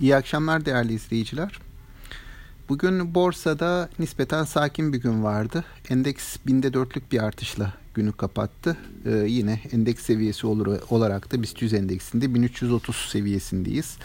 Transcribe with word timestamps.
İyi 0.00 0.16
akşamlar 0.16 0.64
değerli 0.64 0.92
izleyiciler. 0.92 1.58
Bugün 2.68 3.14
borsada 3.14 3.88
nispeten 3.98 4.44
sakin 4.44 4.92
bir 4.92 4.98
gün 4.98 5.24
vardı. 5.24 5.64
Endeks 5.88 6.36
binde 6.46 6.72
dörtlük 6.72 7.12
bir 7.12 7.22
artışla 7.22 7.72
günü 7.94 8.12
kapattı. 8.12 8.76
Ee, 9.06 9.10
yine 9.10 9.60
endeks 9.72 10.02
seviyesi 10.02 10.46
olur, 10.46 10.78
olarak 10.90 11.32
da 11.32 11.42
BIST 11.42 11.62
100 11.62 11.74
endeksinde 11.74 12.34
1330 12.34 12.96
seviyesindeyiz. 12.96 13.96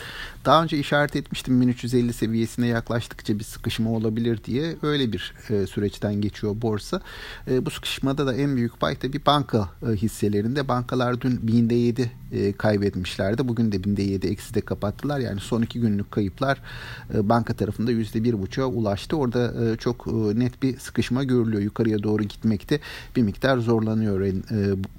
Daha 0.46 0.63
önce 0.63 0.77
işaret 0.77 1.15
etmiştim 1.15 1.61
1350 1.61 2.13
seviyesine 2.13 2.67
yaklaştıkça 2.67 3.39
bir 3.39 3.43
sıkışma 3.43 3.89
olabilir 3.89 4.39
diye. 4.43 4.75
Öyle 4.81 5.11
bir 5.13 5.33
e, 5.49 5.67
süreçten 5.67 6.21
geçiyor 6.21 6.61
borsa. 6.61 7.01
E, 7.47 7.65
bu 7.65 7.69
sıkışmada 7.69 8.28
da 8.28 8.35
en 8.35 8.56
büyük 8.56 8.79
pay 8.79 8.96
tabii 8.96 9.25
banka 9.25 9.69
e, 9.89 9.92
hisselerinde. 9.92 10.67
Bankalar 10.67 11.21
dün 11.21 11.47
binde 11.47 11.75
7 11.75 12.11
e, 12.31 12.53
kaybetmişlerdi. 12.53 13.47
Bugün 13.47 13.71
de 13.71 13.83
binde 13.83 14.03
7 14.03 14.28
eksi 14.28 14.53
de 14.53 14.61
kapattılar. 14.61 15.20
Yani 15.20 15.39
son 15.39 15.61
iki 15.61 15.79
günlük 15.79 16.11
kayıplar 16.11 16.61
e, 17.13 17.29
banka 17.29 17.53
tarafında 17.53 17.91
%1,5'a 17.91 18.65
ulaştı. 18.65 19.17
Orada 19.17 19.65
e, 19.65 19.77
çok 19.77 20.07
e, 20.07 20.39
net 20.39 20.63
bir 20.63 20.79
sıkışma 20.79 21.23
görülüyor. 21.23 21.61
Yukarıya 21.61 22.03
doğru 22.03 22.23
gitmekte 22.23 22.79
bir 23.15 23.21
miktar 23.21 23.57
zor 23.57 23.74
zorlanıyor 23.75 24.21
e, 24.21 24.34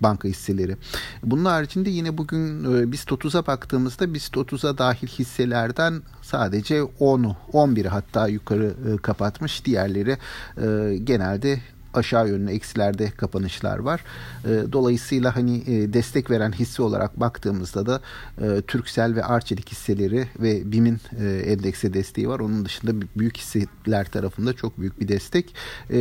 banka 0.01 0.29
hisseleri. 0.29 0.77
Bunun 1.23 1.45
haricinde 1.45 1.91
yine 1.91 2.19
bugün 2.19 2.65
e, 2.65 2.93
BIST 2.93 3.11
30'a 3.11 3.47
baktığımızda 3.47 4.15
BIST 4.15 4.35
30'a 4.35 4.79
dahil 4.79 5.09
hisselerden 5.09 6.03
sadece 6.23 6.79
10'u 6.79 7.37
11'i 7.53 7.89
hatta 7.89 8.29
yukarı 8.29 8.75
e, 8.93 8.97
kapatmış. 8.97 9.65
Diğerleri 9.65 10.19
e, 10.63 10.97
genelde 11.05 11.61
aşağı 11.95 12.29
yönlü 12.29 12.51
eksilerde 12.51 13.11
kapanışlar 13.11 13.79
var. 13.79 14.05
E, 14.45 14.73
dolayısıyla 14.73 15.37
hani 15.37 15.57
e, 15.67 15.93
destek 15.93 16.31
veren 16.31 16.53
hisse 16.53 16.83
olarak 16.83 17.21
baktığımızda 17.21 17.87
da 17.87 18.01
e, 18.41 18.63
Türksel 18.63 19.15
ve 19.15 19.25
Arçelik 19.25 19.73
hisseleri 19.73 20.29
ve 20.41 20.73
BİM'in 20.73 21.01
endekse 21.47 21.95
desteği 21.95 22.29
var. 22.29 22.41
Onun 22.41 22.65
dışında 22.65 23.07
büyük 23.17 23.37
hisseler 23.37 24.11
tarafında 24.11 24.53
çok 24.53 24.79
büyük 24.81 25.01
bir 25.01 25.09
destek 25.09 25.55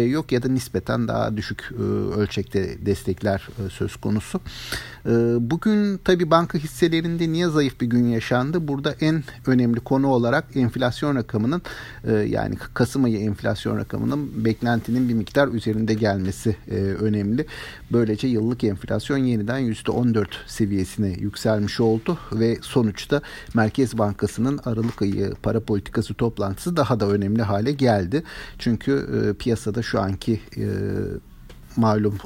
yok 0.07 0.31
ya 0.31 0.43
da 0.43 0.47
nispeten 0.47 1.07
daha 1.07 1.37
düşük 1.37 1.71
ölçekte 2.17 2.85
destekler 2.85 3.47
söz 3.69 3.95
konusu. 3.95 4.41
bugün 5.39 5.97
tabi 5.97 6.31
banka 6.31 6.57
hisselerinde 6.57 7.31
niye 7.31 7.47
zayıf 7.47 7.81
bir 7.81 7.87
gün 7.87 8.07
yaşandı? 8.07 8.67
Burada 8.67 8.95
en 9.01 9.23
önemli 9.47 9.79
konu 9.79 10.07
olarak 10.07 10.45
enflasyon 10.55 11.15
rakamının 11.15 11.61
yani 12.27 12.55
Kasım 12.73 13.03
ayı 13.03 13.19
enflasyon 13.19 13.77
rakamının 13.77 14.45
beklentinin 14.45 15.09
bir 15.09 15.13
miktar 15.13 15.47
üzerinde 15.47 15.84
üzerinde 15.85 15.93
gelmesi 15.93 16.55
e, 16.71 16.75
önemli. 16.75 17.45
Böylece 17.91 18.27
yıllık 18.27 18.63
enflasyon 18.63 19.17
yeniden 19.17 19.61
%14 19.61 20.25
seviyesine 20.47 21.07
yükselmiş 21.07 21.79
oldu 21.79 22.17
ve 22.33 22.57
sonuçta 22.61 23.21
Merkez 23.53 23.97
Bankası'nın 23.97 24.59
Aralık 24.65 25.01
ayı 25.01 25.33
para 25.43 25.59
politikası 25.59 26.13
toplantısı 26.13 26.75
daha 26.75 26.99
da 26.99 27.07
önemli 27.07 27.41
hale 27.41 27.71
geldi. 27.71 28.23
Çünkü 28.59 28.91
e, 28.91 29.33
piyasada 29.33 29.81
şu 29.81 29.99
anki 29.99 30.39
e, 30.57 30.65
malum 31.77 32.17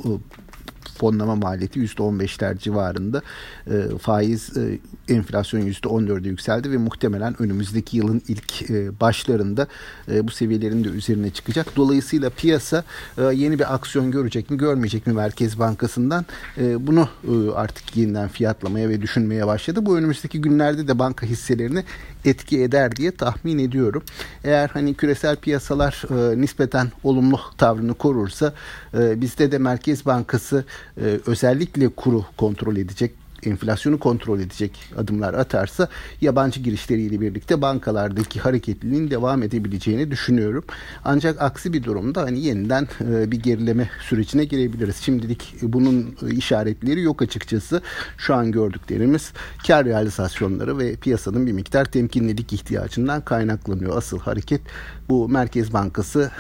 fonlama 1.00 1.36
maliyeti 1.36 1.80
%15'ler 1.80 2.58
civarında. 2.58 3.22
E, 3.67 3.97
faiz 4.02 4.58
e, 4.58 4.80
enflasyon 5.14 5.61
%14'e 5.61 6.30
yükseldi 6.30 6.72
ve 6.72 6.78
muhtemelen 6.78 7.42
önümüzdeki 7.42 7.97
yılın 7.97 8.22
ilk 8.28 8.69
e, 8.72 9.00
başlarında 9.00 9.67
e, 10.11 10.27
bu 10.27 10.31
seviyelerin 10.31 10.83
de 10.83 10.88
üzerine 10.88 11.30
çıkacak. 11.30 11.75
Dolayısıyla 11.75 12.30
piyasa 12.30 12.83
e, 13.17 13.23
yeni 13.23 13.59
bir 13.59 13.73
aksiyon 13.73 14.11
görecek 14.11 14.50
mi 14.50 14.58
görmeyecek 14.58 15.08
mi 15.08 15.14
Merkez 15.14 15.59
Bankası'ndan 15.59 16.25
e, 16.58 16.88
bunu 16.88 17.09
e, 17.23 17.52
artık 17.52 17.97
yeniden 17.97 18.27
fiyatlamaya 18.27 18.89
ve 18.89 19.02
düşünmeye 19.02 19.47
başladı. 19.47 19.86
Bu 19.86 19.97
önümüzdeki 19.97 20.42
günlerde 20.42 20.88
de 20.88 21.00
banka 21.00 21.25
hisselerini 21.25 21.83
etki 22.25 22.64
eder 22.64 22.95
diye 22.95 23.11
tahmin 23.11 23.59
ediyorum. 23.59 24.03
Eğer 24.44 24.70
hani 24.70 24.94
küresel 24.94 25.36
piyasalar 25.36 26.03
e, 26.09 26.42
nispeten 26.42 26.92
olumlu 27.03 27.39
tavrını 27.58 27.94
korursa 27.94 28.53
e, 28.94 29.22
bizde 29.22 29.52
de 29.52 29.58
Merkez 29.58 30.05
Bankası 30.05 30.66
e, 31.02 31.20
özellikle 31.26 31.89
kuru 31.89 32.26
kontrol 32.37 32.76
edecek 32.76 33.11
enflasyonu 33.43 33.99
kontrol 33.99 34.39
edecek 34.39 34.71
adımlar 34.98 35.33
atarsa 35.33 35.89
yabancı 36.21 36.60
girişleriyle 36.60 37.21
birlikte 37.21 37.61
bankalardaki 37.61 38.39
hareketliliğin 38.39 39.11
devam 39.11 39.43
edebileceğini 39.43 40.11
düşünüyorum. 40.11 40.64
Ancak 41.05 41.42
aksi 41.42 41.73
bir 41.73 41.83
durumda 41.83 42.21
hani 42.21 42.39
yeniden 42.39 42.87
e, 43.02 43.32
bir 43.32 43.39
gerileme 43.39 43.89
sürecine 44.10 44.45
girebiliriz. 44.45 44.95
Şimdilik 44.95 45.55
bunun 45.61 46.17
işaretleri 46.32 47.02
yok 47.02 47.21
açıkçası. 47.21 47.81
Şu 48.17 48.36
an 48.36 48.52
gördüklerimiz 48.52 49.31
kar 49.67 49.86
realizasyonları 49.86 50.77
ve 50.77 50.95
piyasanın 50.95 51.48
bir 51.48 51.52
miktar 51.52 51.86
temkinlilik 51.86 52.54
ihtiyacından 52.54 53.21
kaynaklanıyor. 53.21 53.98
Asıl 53.98 54.20
hareket 54.20 54.61
bu 55.10 55.30
Merkez 55.30 55.73
Bankası 55.73 56.31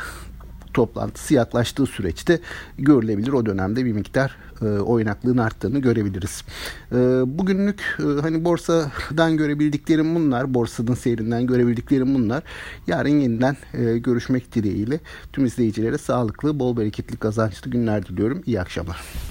toplantısı 0.73 1.33
yaklaştığı 1.33 1.85
süreçte 1.85 2.39
görülebilir. 2.77 3.31
O 3.31 3.45
dönemde 3.45 3.85
bir 3.85 3.93
miktar 3.93 4.37
e, 4.61 4.65
oynaklığın 4.65 5.37
arttığını 5.37 5.79
görebiliriz. 5.79 6.43
E, 6.91 6.95
bugünlük 7.25 7.97
e, 7.99 8.21
hani 8.21 8.45
borsadan 8.45 9.37
görebildiklerim 9.37 10.15
bunlar. 10.15 10.53
Borsanın 10.53 10.93
seyrinden 10.93 11.47
görebildiklerim 11.47 12.15
bunlar. 12.15 12.43
Yarın 12.87 13.19
yeniden 13.19 13.57
e, 13.73 13.97
görüşmek 13.97 14.55
dileğiyle 14.55 14.99
tüm 15.33 15.45
izleyicilere 15.45 15.97
sağlıklı, 15.97 16.59
bol 16.59 16.77
bereketli, 16.77 17.17
kazançlı 17.17 17.71
günler 17.71 18.05
diliyorum. 18.05 18.43
İyi 18.45 18.61
akşamlar. 18.61 19.28